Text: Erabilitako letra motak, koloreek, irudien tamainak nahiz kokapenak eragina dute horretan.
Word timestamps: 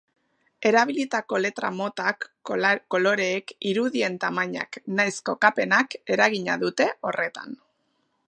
Erabilitako 0.67 1.39
letra 1.45 1.69
motak, 1.79 2.25
koloreek, 2.95 3.53
irudien 3.73 4.17
tamainak 4.25 4.81
nahiz 5.01 5.15
kokapenak 5.31 5.97
eragina 6.17 6.57
dute 6.65 6.89
horretan. 7.11 7.55